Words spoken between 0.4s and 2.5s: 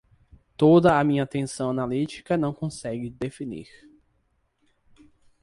toda a minha atenção analítica